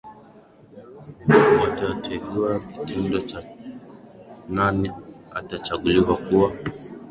[1.61, 3.43] watategua kitendo cha
[4.49, 4.91] nani
[5.31, 6.53] atachaguliwa kuwa